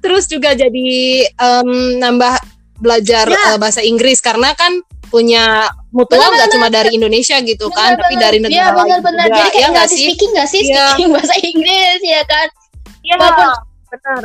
[0.00, 0.90] terus juga jadi
[1.26, 2.34] em, nambah
[2.76, 3.40] belajar Ya.
[3.50, 4.80] eh, bahasa Inggris karena kan
[5.10, 9.36] punya mutual nggak cuma dari Indonesia gitu kan tapi dari negara Iya lain benar-benar juga
[9.36, 10.84] jadi kayak ya nggak sih speaking nggak sih Iya.
[10.86, 12.46] speaking bahasa Inggris ya kan
[13.00, 13.58] Iya, Walaupun-
[13.90, 14.24] benar.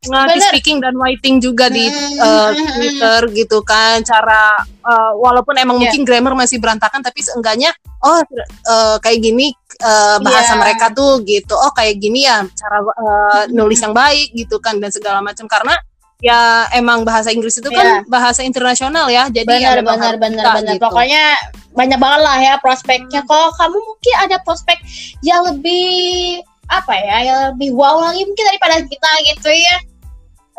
[0.00, 0.48] Ngelatih Benar.
[0.48, 1.84] speaking dan writing juga di
[2.16, 4.00] uh, Twitter gitu kan.
[4.00, 5.92] Cara uh, walaupun emang Iya.
[5.92, 7.68] mungkin grammar masih berantakan tapi seenggaknya
[8.00, 8.16] oh
[8.64, 10.60] uh, kayak gini uh, bahasa Iya.
[10.60, 11.52] mereka tuh gitu.
[11.52, 15.76] Oh kayak gini ya cara uh, nulis yang baik gitu kan dan segala macam karena
[16.20, 18.08] ya emang bahasa Inggris itu kan Iya.
[18.08, 19.28] bahasa internasional ya.
[19.32, 20.84] Jadi benar benar benar benar gitu.
[20.84, 21.24] pokoknya
[21.72, 24.76] banyak banget lah ya prospeknya kalau kamu mungkin ada prospek
[25.24, 29.76] yang lebih apa ya yang lebih wow lagi mungkin daripada kita gitu ya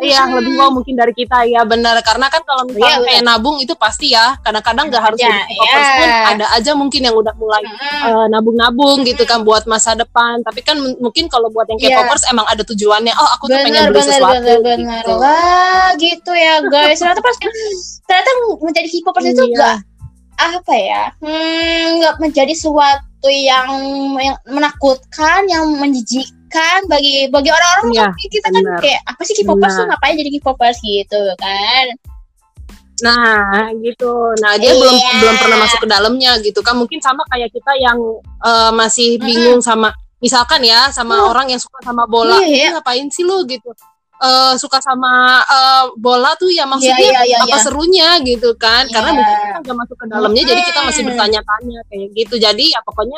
[0.01, 0.33] Iya, Hmm.
[0.41, 3.73] lebih wow mungkin dari kita ya benar karena kan kalau misalnya Iya, kayak nabung itu
[3.77, 5.97] pasti ya kadang-kadang nggak harus K-popers iya.
[6.01, 7.61] pun ada aja mungkin yang udah mulai
[8.09, 12.01] eh, nabung-nabung gitu kan buat masa depan tapi kan mungkin kalau buat yang Iya.
[12.01, 15.13] K-popers emang ada tujuannya oh aku tuh pengen beli benar sesuatu benar gitu.
[15.15, 17.37] wah gitu ya guys ternyata pas
[18.09, 19.49] ternyata menjadi K-popers itu Iya.
[19.53, 19.77] enggak
[20.41, 23.69] apa ya hmm, nggak menjadi sesuatu yang
[24.17, 25.69] yang menakutkan yang
[26.51, 28.79] menjijikkan bagi bagi orang-orang Iya, seperti kita kan benar.
[28.83, 29.89] kayak apa sih K-popers tuh Benar.
[29.95, 31.85] ngapain jadi K-popers gitu kan
[33.01, 34.13] Nah, gitu.
[34.45, 34.77] Nah, dia Iya.
[34.77, 34.93] belum
[35.25, 36.77] belum pernah masuk ke dalamnya gitu kan.
[36.77, 37.97] Mungkin sama kayak kita yang
[38.45, 39.89] eh, masih bingung sama
[40.21, 41.33] misalkan ya sama Hmm.
[41.33, 42.37] orang yang suka sama bola.
[42.45, 42.69] Iya.
[42.69, 43.73] "Ih, ngapain sih lu gitu?
[44.21, 47.65] Eh, suka sama eh, bola tuh ya maksudnya iya, iya, apa iya.
[47.65, 48.85] serunya gitu kan?
[48.85, 49.17] Karena Iya.
[49.17, 52.35] mungkin kita nggak masuk ke dalamnya, jadi kita masih bertanya-tanya kayak gitu.
[52.37, 53.17] Jadi ya pokoknya,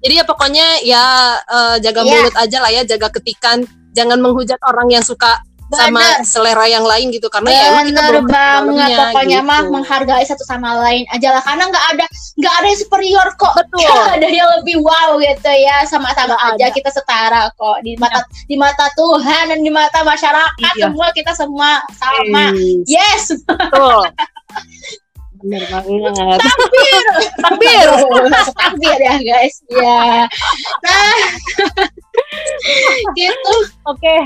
[0.00, 1.04] jadi ya pokoknya ya
[1.40, 2.10] eh, jaga Iya.
[2.10, 3.64] mulut aja lah ya, jaga ketikan.
[3.92, 6.22] Jangan menghujat orang yang suka sama Benar.
[6.22, 9.72] selera yang lain gitu karena ya emang kita Bener belum banget pokoknya mah gitu.
[9.74, 12.06] menghargai satu sama lain aja lah karena nggak ada
[12.38, 13.82] nggak ada yang superior kok Betul.
[13.90, 16.70] Nggak ada yang lebih wow gitu ya sama-sama aja ada.
[16.70, 20.86] kita setara kok di mata di mata Tuhan dan di mata masyarakat Iya.
[20.86, 22.54] semua kita semua sama
[22.86, 24.06] Yes, yes betul.
[25.46, 26.40] Bener banget.
[26.42, 27.02] takbir
[27.38, 27.86] Takbir.
[28.50, 30.26] takbir ya guys ya
[30.82, 31.18] nah
[33.14, 33.54] gitu
[33.86, 34.16] Oke.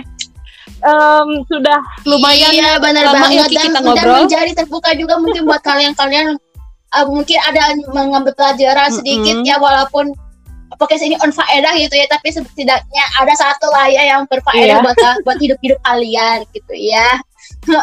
[0.80, 1.76] Em, sudah
[2.08, 4.16] lumayan iya benar ya, banget dan, kita dan ngobrol.
[4.24, 6.40] menjadi terbuka juga mungkin buat kalian-kalian
[6.96, 9.44] uh, mungkin ada mengambil pelajaran sedikit Mm-mm.
[9.44, 10.08] ya walaupun
[10.80, 14.80] podcast ini on faedah gitu ya tapi setidaknya ada satu lah ya yang berfaedah Iya.
[14.80, 14.96] buat
[15.28, 17.20] buat hidup-hidup kalian gitu ya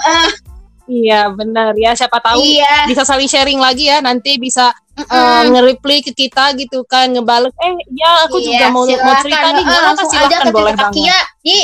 [0.87, 1.91] Iya, benar ya.
[1.93, 3.99] Siapa tahu iya bisa saling sharing lagi ya.
[3.99, 5.51] Nanti bisa eh, Mm-mm.
[5.53, 7.51] nge-reply ke kita gitu kan, ngebales.
[7.59, 9.21] Eh, ya aku Iya, juga mau mau silakan.
[9.21, 9.63] cerita nih.
[9.67, 10.95] Nggak apa langsung aja boleh banget.
[10.95, 11.57] Kia di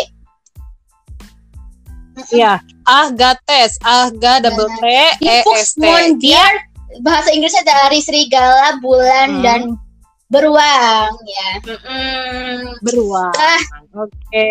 [2.29, 2.53] Iya.
[2.83, 4.83] Agates, Aga double T
[5.23, 5.83] E S T.
[7.01, 9.41] Bahasa Inggrisnya dari serigala bulan Hmm.
[9.41, 9.61] dan
[10.33, 12.73] beruang ya Mm-mm.
[12.81, 13.33] Beruang.
[13.33, 13.61] Ah.
[13.93, 14.49] Oke.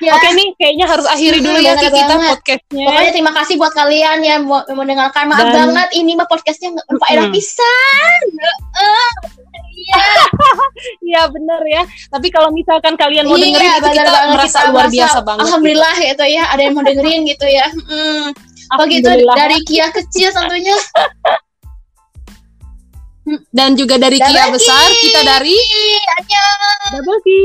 [0.00, 0.16] Ya.
[0.16, 2.32] Oke nih, kayaknya harus akhiri dulu ya kita banget.
[2.32, 2.86] podcastnya.
[2.88, 5.28] Pokoknya terima kasih buat kalian yang mau mendengarkan.
[5.28, 7.36] Maaf Dan- banget ini mah podcastnya nggak berfaedah Mm-mm.
[7.36, 8.20] pisan.
[8.32, 9.10] Heeh.
[9.78, 10.04] Iya,
[11.00, 11.82] Iya benar ya.
[12.10, 14.32] Tapi kalau misalkan kalian mau Iya, dengerin itu benar kita banget.
[14.34, 15.42] merasa Kita luar biasa banget.
[15.46, 17.66] Alhamdulillah gitu ya, ada yang mau dengerin gitu ya.
[17.70, 18.26] Hmm.
[18.76, 20.74] Begitu dari Kia kecil tentunya.
[23.52, 25.56] dan juga dari Kia besar kita dari
[26.18, 26.46] Anya.
[26.88, 27.40] Double Ki.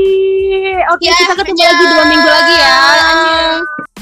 [0.88, 1.68] Oke, okay, ya, kita ketemu aja.
[1.68, 2.72] lagi dua minggu lagi ya.
[2.72, 3.93] Anya.